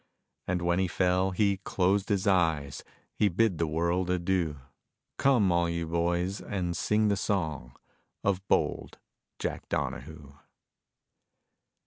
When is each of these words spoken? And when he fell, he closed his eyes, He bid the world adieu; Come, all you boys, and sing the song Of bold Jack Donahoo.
And 0.47 0.63
when 0.63 0.79
he 0.79 0.87
fell, 0.87 1.29
he 1.29 1.57
closed 1.57 2.09
his 2.09 2.25
eyes, 2.25 2.83
He 3.19 3.29
bid 3.29 3.59
the 3.59 3.67
world 3.67 4.09
adieu; 4.09 4.57
Come, 5.19 5.51
all 5.51 5.69
you 5.69 5.85
boys, 5.85 6.41
and 6.41 6.75
sing 6.75 7.09
the 7.09 7.15
song 7.15 7.75
Of 8.23 8.41
bold 8.47 8.97
Jack 9.37 9.69
Donahoo. 9.69 10.33